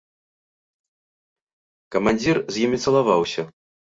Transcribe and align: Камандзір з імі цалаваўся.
Камандзір 1.95 2.35
з 2.55 2.65
імі 2.69 2.77
цалаваўся. 2.87 3.41